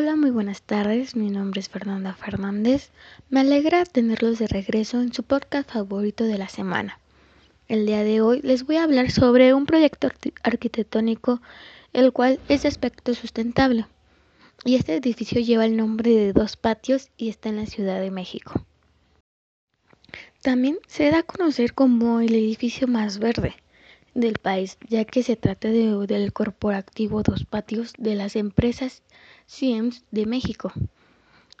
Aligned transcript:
Hola, 0.00 0.14
muy 0.14 0.30
buenas 0.30 0.62
tardes. 0.62 1.16
Mi 1.16 1.28
nombre 1.28 1.58
es 1.58 1.68
Fernanda 1.68 2.14
Fernández. 2.14 2.90
Me 3.30 3.40
alegra 3.40 3.84
tenerlos 3.84 4.38
de 4.38 4.46
regreso 4.46 5.00
en 5.00 5.12
su 5.12 5.24
podcast 5.24 5.68
favorito 5.72 6.22
de 6.22 6.38
la 6.38 6.48
semana. 6.48 7.00
El 7.66 7.84
día 7.84 8.04
de 8.04 8.20
hoy 8.20 8.40
les 8.42 8.64
voy 8.64 8.76
a 8.76 8.84
hablar 8.84 9.10
sobre 9.10 9.54
un 9.54 9.66
proyecto 9.66 10.08
arquitectónico 10.44 11.42
el 11.92 12.12
cual 12.12 12.38
es 12.48 12.62
de 12.62 12.68
aspecto 12.68 13.12
sustentable. 13.12 13.86
Y 14.64 14.76
este 14.76 14.94
edificio 14.94 15.40
lleva 15.40 15.64
el 15.64 15.76
nombre 15.76 16.12
de 16.12 16.32
dos 16.32 16.56
patios 16.56 17.10
y 17.16 17.28
está 17.28 17.48
en 17.48 17.56
la 17.56 17.66
Ciudad 17.66 18.00
de 18.00 18.12
México. 18.12 18.64
También 20.42 20.78
se 20.86 21.10
da 21.10 21.18
a 21.18 21.22
conocer 21.24 21.74
como 21.74 22.20
el 22.20 22.36
edificio 22.36 22.86
más 22.86 23.18
verde 23.18 23.56
del 24.14 24.38
país, 24.38 24.78
ya 24.88 25.04
que 25.04 25.24
se 25.24 25.34
trata 25.34 25.68
de, 25.68 26.06
del 26.06 26.32
corporativo 26.32 27.24
Dos 27.24 27.44
Patios 27.44 27.94
de 27.98 28.14
las 28.14 28.36
empresas 28.36 29.02
Siemens 29.48 30.04
de 30.10 30.26
México, 30.26 30.70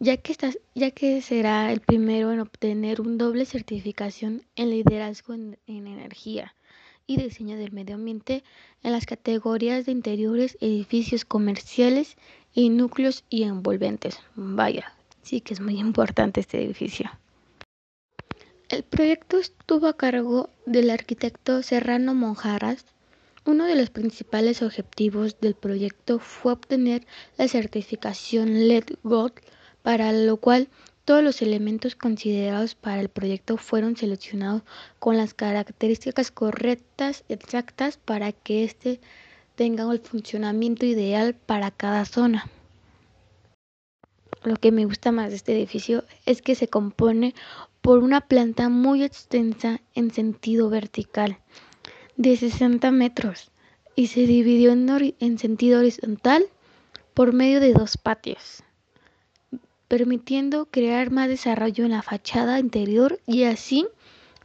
ya 0.00 0.16
que, 0.16 0.34
ya 0.74 0.90
que 0.90 1.20
será 1.20 1.70
el 1.70 1.80
primero 1.80 2.32
en 2.32 2.40
obtener 2.40 3.02
un 3.02 3.18
doble 3.18 3.44
certificación 3.44 4.42
en 4.56 4.70
liderazgo 4.70 5.34
en, 5.34 5.58
en 5.66 5.86
energía 5.86 6.54
y 7.06 7.18
diseño 7.18 7.58
del 7.58 7.72
medio 7.72 7.96
ambiente 7.96 8.42
en 8.82 8.92
las 8.92 9.04
categorías 9.04 9.84
de 9.84 9.92
interiores, 9.92 10.56
edificios 10.62 11.26
comerciales 11.26 12.16
y 12.54 12.70
núcleos 12.70 13.22
y 13.28 13.42
envolventes. 13.42 14.18
Vaya, 14.34 14.94
sí 15.22 15.42
que 15.42 15.52
es 15.52 15.60
muy 15.60 15.78
importante 15.78 16.40
este 16.40 16.64
edificio. 16.64 17.10
El 18.70 18.82
proyecto 18.82 19.36
estuvo 19.36 19.88
a 19.88 19.96
cargo 19.96 20.48
del 20.64 20.88
arquitecto 20.88 21.62
Serrano 21.62 22.14
Monjaras. 22.14 22.86
Uno 23.46 23.66
de 23.66 23.76
los 23.76 23.90
principales 23.90 24.62
objetivos 24.62 25.38
del 25.38 25.54
proyecto 25.54 26.18
fue 26.18 26.54
obtener 26.54 27.06
la 27.36 27.46
certificación 27.46 28.68
LED 28.68 28.84
Gold, 29.02 29.34
para 29.82 30.12
lo 30.12 30.38
cual 30.38 30.68
todos 31.04 31.22
los 31.22 31.42
elementos 31.42 31.94
considerados 31.94 32.74
para 32.74 33.02
el 33.02 33.10
proyecto 33.10 33.58
fueron 33.58 33.98
seleccionados 33.98 34.62
con 34.98 35.18
las 35.18 35.34
características 35.34 36.30
correctas, 36.30 37.24
exactas, 37.28 37.98
para 37.98 38.32
que 38.32 38.64
éste 38.64 38.98
tenga 39.56 39.92
el 39.92 40.00
funcionamiento 40.00 40.86
ideal 40.86 41.34
para 41.34 41.70
cada 41.70 42.06
zona. 42.06 42.48
Lo 44.42 44.56
que 44.56 44.72
me 44.72 44.86
gusta 44.86 45.12
más 45.12 45.28
de 45.28 45.36
este 45.36 45.52
edificio 45.52 46.04
es 46.24 46.40
que 46.40 46.54
se 46.54 46.68
compone 46.68 47.34
por 47.82 47.98
una 47.98 48.22
planta 48.22 48.70
muy 48.70 49.02
extensa 49.02 49.82
en 49.94 50.10
sentido 50.10 50.70
vertical 50.70 51.38
de 52.16 52.36
60 52.36 52.90
metros 52.90 53.50
y 53.96 54.08
se 54.08 54.26
dividió 54.26 54.72
en, 54.72 55.38
sentido 55.38 55.80
horizontal 55.80 56.44
por 57.14 57.32
medio 57.32 57.60
de 57.60 57.72
dos 57.72 57.96
patios, 57.96 58.62
permitiendo 59.88 60.66
crear 60.66 61.10
más 61.10 61.28
desarrollo 61.28 61.84
en 61.84 61.92
la 61.92 62.02
fachada 62.02 62.58
interior 62.58 63.20
y 63.26 63.44
así 63.44 63.86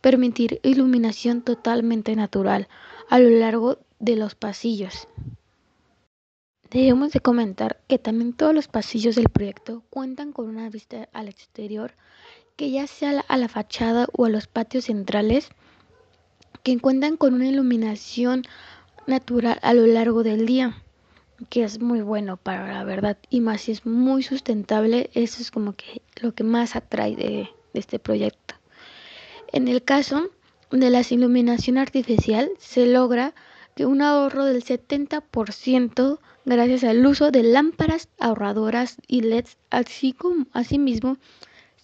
permitir 0.00 0.60
iluminación 0.62 1.42
totalmente 1.42 2.16
natural 2.16 2.68
a 3.08 3.18
lo 3.18 3.30
largo 3.30 3.78
de 3.98 4.16
los 4.16 4.34
pasillos. 4.34 5.08
Debemos 6.70 7.12
de 7.12 7.20
comentar 7.20 7.80
que 7.86 7.98
también 7.98 8.32
todos 8.32 8.54
los 8.54 8.66
pasillos 8.66 9.14
del 9.14 9.28
proyecto 9.28 9.84
cuentan 9.88 10.32
con 10.32 10.48
una 10.48 10.68
vista 10.68 11.08
al 11.12 11.28
exterior 11.28 11.94
que 12.56 12.70
ya 12.70 12.86
sea 12.86 13.24
a 13.28 13.36
la 13.36 13.48
fachada 13.48 14.08
o 14.12 14.24
a 14.24 14.30
los 14.30 14.46
patios 14.46 14.86
centrales, 14.86 15.50
que 16.66 16.76
cuentan 16.80 17.16
con 17.16 17.32
una 17.32 17.46
iluminación 17.46 18.42
natural 19.06 19.60
a 19.62 19.72
lo 19.72 19.86
largo 19.86 20.24
del 20.24 20.46
día, 20.46 20.82
que 21.48 21.62
es 21.62 21.80
muy 21.80 22.00
bueno 22.00 22.38
para 22.38 22.72
la 22.72 22.82
verdad, 22.82 23.18
y 23.30 23.38
más 23.38 23.60
si 23.60 23.70
es 23.70 23.86
muy 23.86 24.24
sustentable, 24.24 25.08
eso 25.14 25.40
es 25.40 25.52
como 25.52 25.74
que 25.76 26.02
lo 26.20 26.34
que 26.34 26.42
más 26.42 26.74
atrae 26.74 27.14
de, 27.14 27.50
este 27.72 28.00
proyecto. 28.00 28.56
En 29.52 29.68
el 29.68 29.84
caso 29.84 30.28
de 30.72 30.90
la 30.90 31.02
iluminación 31.08 31.78
artificial, 31.78 32.50
se 32.58 32.86
logra 32.86 33.32
que 33.76 33.86
un 33.86 34.02
ahorro 34.02 34.44
del 34.44 34.64
70% 34.64 36.18
gracias 36.46 36.82
al 36.82 37.06
uso 37.06 37.30
de 37.30 37.44
lámparas 37.44 38.08
ahorradoras 38.18 38.96
y 39.06 39.20
LEDs, 39.20 39.56
así 39.70 40.12
como 40.12 40.46
asimismo 40.52 41.16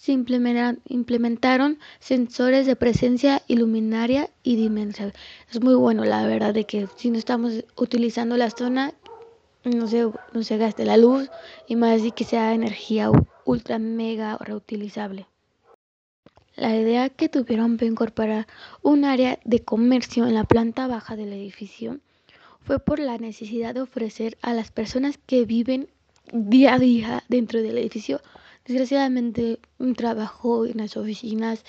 se 0.03 0.11
implementaron 0.11 1.79
sensores 2.01 2.67
de 2.67 2.75
presencia 2.75 3.41
iluminaria 3.47 4.31
y 4.43 4.57
dimensión. 4.57 5.13
Es 5.49 5.63
muy 5.63 5.77
bueno, 5.77 6.05
la 6.05 6.27
verdad, 6.27 6.53
de 6.53 6.65
que 6.65 6.89
si 6.97 7.09
no 7.11 7.19
estamos 7.19 7.65
utilizando 7.77 8.37
la 8.37 8.51
zona, 8.51 8.95
no 9.63 9.87
se, 9.87 10.11
no 10.33 10.43
se 10.43 10.57
gaste 10.57 10.85
la 10.85 10.97
luz 10.97 11.31
y 11.69 11.77
más 11.77 12.03
de 12.03 12.11
que 12.11 12.25
sea 12.25 12.53
energía 12.53 13.13
ultra 13.45 13.79
mega 13.79 14.37
reutilizable. 14.39 15.29
La 16.57 16.77
idea 16.77 17.09
que 17.09 17.29
tuvieron 17.29 17.77
para 17.77 17.87
incorporar 17.87 18.49
un 18.83 19.05
área 19.05 19.39
de 19.45 19.63
comercio 19.63 20.27
en 20.27 20.35
la 20.35 20.43
planta 20.43 20.89
baja 20.89 21.15
del 21.15 21.33
edificio 21.33 22.01
fue 22.63 22.81
por 22.81 22.99
la 22.99 23.19
necesidad 23.19 23.73
de 23.73 23.83
ofrecer 23.83 24.37
a 24.43 24.53
las 24.53 24.73
personas 24.73 25.17
que 25.27 25.45
viven 25.45 25.89
día 26.33 26.75
a 26.75 26.79
día 26.81 27.23
dentro 27.29 27.63
del 27.63 27.79
edificio 27.79 28.21
Desgraciadamente, 28.65 29.59
un 29.79 29.95
trabajo 29.95 30.67
en 30.67 30.79
las 30.79 30.97
oficinas 30.97 31.65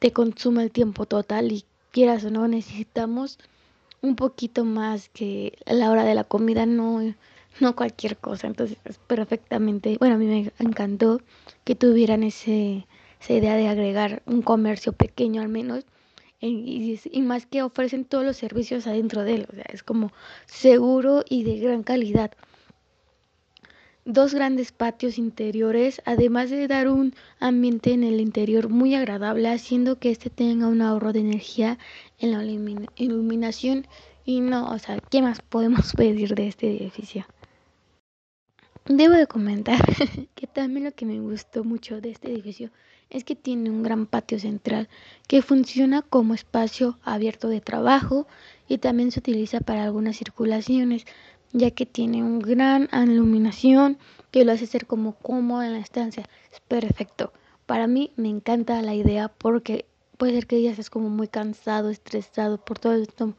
te 0.00 0.12
consume 0.12 0.64
el 0.64 0.72
tiempo 0.72 1.06
total 1.06 1.52
y 1.52 1.64
quieras 1.92 2.24
o 2.24 2.30
no, 2.30 2.48
necesitamos 2.48 3.38
un 4.00 4.16
poquito 4.16 4.64
más 4.64 5.08
que 5.10 5.56
a 5.64 5.74
la 5.74 5.92
hora 5.92 6.02
de 6.02 6.16
la 6.16 6.24
comida, 6.24 6.66
no, 6.66 7.14
no 7.60 7.76
cualquier 7.76 8.16
cosa. 8.16 8.48
Entonces, 8.48 8.78
es 8.84 8.98
perfectamente, 8.98 9.96
bueno, 9.98 10.16
a 10.16 10.18
mí 10.18 10.26
me 10.26 10.52
encantó 10.58 11.20
que 11.64 11.76
tuvieran 11.76 12.24
ese, 12.24 12.86
esa 13.20 13.32
idea 13.34 13.56
de 13.56 13.68
agregar 13.68 14.22
un 14.26 14.42
comercio 14.42 14.92
pequeño 14.92 15.40
al 15.40 15.48
menos. 15.48 15.84
Y, 16.40 17.00
y, 17.12 17.22
más 17.22 17.46
que 17.46 17.62
ofrecen 17.62 18.04
todos 18.04 18.24
los 18.24 18.36
servicios 18.36 18.88
adentro 18.88 19.22
de 19.22 19.36
él, 19.36 19.46
o 19.48 19.54
sea, 19.54 19.66
es 19.72 19.84
como 19.84 20.10
seguro 20.46 21.22
y 21.28 21.44
de 21.44 21.60
gran 21.60 21.84
calidad 21.84 22.32
dos 24.04 24.34
grandes 24.34 24.72
patios 24.72 25.18
interiores, 25.18 26.02
además 26.04 26.50
de 26.50 26.66
dar 26.66 26.88
un 26.88 27.14
ambiente 27.38 27.92
en 27.92 28.04
el 28.04 28.20
interior 28.20 28.68
muy 28.68 28.94
agradable, 28.94 29.48
haciendo 29.48 29.98
que 29.98 30.10
este 30.10 30.30
tenga 30.30 30.66
un 30.66 30.82
ahorro 30.82 31.12
de 31.12 31.20
energía 31.20 31.78
en 32.18 32.32
la 32.32 32.44
iluminación. 32.96 33.86
Y 34.24 34.40
no, 34.40 34.70
o 34.70 34.78
sea, 34.78 34.98
¿qué 35.10 35.22
más 35.22 35.40
podemos 35.42 35.92
pedir 35.96 36.34
de 36.34 36.48
este 36.48 36.70
edificio? 36.70 37.26
Debo 38.86 39.14
de 39.14 39.28
comentar 39.28 39.80
que 40.34 40.46
también 40.48 40.84
lo 40.84 40.92
que 40.92 41.06
me 41.06 41.20
gustó 41.20 41.62
mucho 41.62 42.00
de 42.00 42.10
este 42.10 42.32
edificio 42.32 42.70
es 43.10 43.24
que 43.24 43.36
tiene 43.36 43.70
un 43.70 43.82
gran 43.82 44.06
patio 44.06 44.40
central 44.40 44.88
que 45.28 45.42
funciona 45.42 46.02
como 46.02 46.34
espacio 46.34 46.98
abierto 47.04 47.48
de 47.48 47.60
trabajo 47.60 48.26
y 48.66 48.78
también 48.78 49.12
se 49.12 49.20
utiliza 49.20 49.60
para 49.60 49.84
algunas 49.84 50.16
circulaciones 50.16 51.04
ya 51.52 51.70
que 51.70 51.86
tiene 51.86 52.22
una 52.22 52.46
gran 52.46 52.88
iluminación 53.10 53.98
que 54.30 54.44
lo 54.44 54.52
hace 54.52 54.66
ser 54.66 54.86
como 54.86 55.14
cómodo 55.16 55.62
en 55.62 55.72
la 55.72 55.78
estancia. 55.78 56.28
Es 56.52 56.60
perfecto. 56.60 57.32
Para 57.66 57.86
mí 57.86 58.12
me 58.16 58.28
encanta 58.28 58.80
la 58.82 58.94
idea 58.94 59.28
porque 59.28 59.86
puede 60.16 60.32
ser 60.32 60.46
que 60.46 60.62
ya 60.62 60.70
estés 60.70 60.90
como 60.90 61.08
muy 61.08 61.28
cansado, 61.28 61.90
estresado 61.90 62.58
por 62.58 62.78
todo 62.78 62.94
esto, 62.94 63.34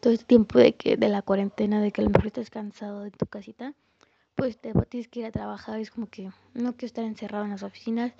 todo 0.00 0.12
este 0.12 0.26
tiempo 0.26 0.58
de 0.58 0.74
que 0.74 0.96
de 0.96 1.08
la 1.08 1.22
cuarentena, 1.22 1.80
de 1.80 1.92
que 1.92 2.00
a 2.00 2.04
lo 2.04 2.10
mejor 2.10 2.26
estés 2.26 2.50
cansado 2.50 3.02
de 3.02 3.10
tu 3.10 3.26
casita, 3.26 3.74
pues 4.34 4.58
te 4.58 4.72
tienes 4.88 5.08
que 5.08 5.20
ir 5.20 5.26
a 5.26 5.30
trabajar, 5.30 5.80
es 5.80 5.90
como 5.90 6.08
que 6.08 6.30
no 6.54 6.72
quiero 6.72 6.86
estar 6.86 7.04
encerrado 7.04 7.44
en 7.44 7.50
las 7.50 7.62
oficinas, 7.62 8.12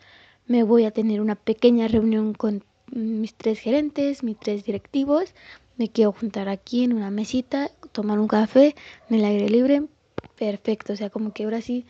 me 0.46 0.62
voy 0.62 0.84
a 0.84 0.90
tener 0.90 1.20
una 1.20 1.34
pequeña 1.34 1.88
reunión 1.88 2.34
con 2.34 2.64
mis 2.92 3.34
tres 3.34 3.58
gerentes, 3.58 4.22
mis 4.22 4.38
tres 4.38 4.64
directivos, 4.64 5.34
me 5.76 5.88
quiero 5.88 6.12
juntar 6.12 6.48
aquí 6.48 6.84
en 6.84 6.92
una 6.92 7.10
mesita, 7.10 7.70
tomar 7.94 8.18
un 8.18 8.28
café 8.28 8.74
en 9.08 9.16
el 9.16 9.24
aire 9.24 9.48
libre, 9.48 9.84
perfecto, 10.36 10.92
o 10.92 10.96
sea, 10.96 11.08
como 11.08 11.32
que 11.32 11.44
ahora 11.44 11.62
sí 11.62 11.86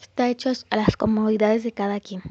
está 0.00 0.28
hecho 0.28 0.52
a 0.70 0.76
las 0.76 0.96
comodidades 0.96 1.64
de 1.64 1.72
cada 1.72 1.98
quien. 1.98 2.22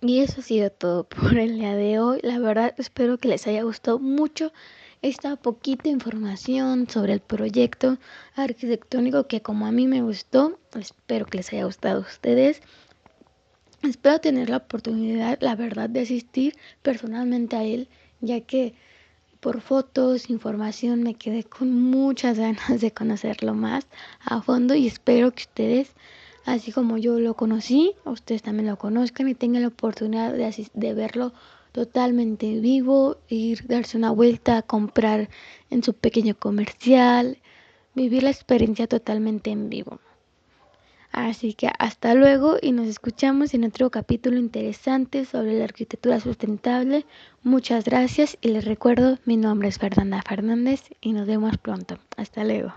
Y 0.00 0.20
eso 0.20 0.40
ha 0.40 0.44
sido 0.44 0.70
todo 0.70 1.04
por 1.04 1.36
el 1.36 1.58
día 1.58 1.74
de 1.74 1.98
hoy. 1.98 2.20
La 2.22 2.38
verdad 2.38 2.74
espero 2.78 3.18
que 3.18 3.28
les 3.28 3.46
haya 3.46 3.62
gustado 3.64 3.98
mucho 3.98 4.52
esta 5.02 5.36
poquita 5.36 5.88
información 5.88 6.88
sobre 6.88 7.12
el 7.12 7.20
proyecto 7.20 7.98
arquitectónico 8.34 9.26
que 9.26 9.42
como 9.42 9.66
a 9.66 9.72
mí 9.72 9.86
me 9.86 10.02
gustó, 10.02 10.58
espero 10.74 11.26
que 11.26 11.38
les 11.38 11.52
haya 11.52 11.64
gustado 11.64 11.98
a 11.98 12.06
ustedes. 12.06 12.62
Espero 13.82 14.18
tener 14.20 14.50
la 14.50 14.56
oportunidad, 14.56 15.38
la 15.40 15.54
verdad, 15.54 15.88
de 15.88 16.00
asistir 16.00 16.56
personalmente 16.82 17.54
a 17.54 17.62
él, 17.62 17.88
ya 18.20 18.40
que 18.40 18.74
por 19.40 19.60
fotos, 19.60 20.30
información, 20.30 21.04
me 21.04 21.14
quedé 21.14 21.44
con 21.44 21.72
muchas 21.72 22.38
ganas 22.46 22.80
de 22.80 22.90
conocerlo 22.90 23.54
más 23.54 23.86
a 24.24 24.42
fondo 24.42 24.74
y 24.74 24.88
espero 24.88 25.30
que 25.30 25.42
ustedes, 25.42 25.92
así 26.44 26.72
como 26.72 26.98
yo 26.98 27.20
lo 27.20 27.34
conocí, 27.34 27.94
ustedes 28.04 28.42
también 28.42 28.66
lo 28.66 28.78
conozcan 28.78 29.28
y 29.28 29.34
tengan 29.34 29.62
la 29.62 29.68
oportunidad 29.68 30.32
de, 30.32 30.68
de 30.74 30.94
verlo 30.94 31.32
totalmente 31.70 32.58
vivo, 32.58 33.18
ir, 33.28 33.64
darse 33.68 33.96
una 33.96 34.10
vuelta, 34.10 34.62
comprar 34.62 35.28
en 35.70 35.84
su 35.84 35.94
pequeño 35.94 36.34
comercial, 36.36 37.38
vivir 37.94 38.24
la 38.24 38.30
experiencia 38.30 38.88
totalmente 38.88 39.50
en 39.50 39.70
vivo. 39.70 40.00
Así 41.26 41.52
que 41.52 41.68
hasta 41.80 42.14
luego 42.14 42.58
y 42.62 42.70
nos 42.70 42.86
escuchamos 42.86 43.52
en 43.52 43.64
otro 43.64 43.90
capítulo 43.90 44.38
interesante 44.38 45.24
sobre 45.24 45.58
la 45.58 45.64
arquitectura 45.64 46.20
sustentable. 46.20 47.06
Muchas 47.42 47.84
gracias 47.84 48.38
y 48.40 48.50
les 48.50 48.64
recuerdo, 48.64 49.18
mi 49.24 49.36
nombre 49.36 49.66
es 49.66 49.78
Fernanda 49.78 50.22
Fernández 50.22 50.82
y 51.00 51.12
nos 51.12 51.26
vemos 51.26 51.58
pronto. 51.58 51.98
Hasta 52.16 52.44
luego. 52.44 52.72